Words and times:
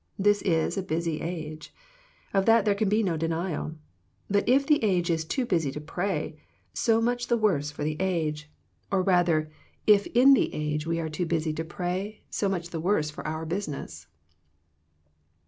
This 0.17 0.41
is 0.41 0.77
a 0.77 0.81
busy 0.81 1.21
age. 1.21 1.71
Of 2.33 2.47
that 2.47 2.65
there 2.65 2.73
can 2.73 2.89
be 2.89 3.03
no 3.03 3.17
denial, 3.17 3.75
but 4.31 4.49
if 4.49 4.65
the 4.65 4.83
age 4.83 5.11
is 5.11 5.23
too 5.23 5.45
busy 5.45 5.71
to 5.73 5.79
pray, 5.79 6.39
so 6.73 6.99
much 6.99 7.27
the 7.27 7.37
worse 7.37 7.69
for 7.69 7.83
the 7.83 7.97
age; 7.99 8.49
or 8.89 9.03
THE 9.03 9.11
PEACTICE 9.11 9.19
OF 9.21 9.25
PEAYER 9.27 9.33
111 9.35 9.45
rather 9.45 9.51
if 9.85 10.07
in 10.15 10.33
the 10.33 10.53
age 10.55 10.87
we 10.87 10.99
are 10.99 11.07
too 11.07 11.27
busy 11.27 11.53
to 11.53 11.63
pray, 11.63 12.23
so 12.31 12.49
much 12.49 12.69
the 12.71 12.79
worse 12.81 13.11
for 13.11 13.27
our 13.27 13.45
business. 13.45 14.07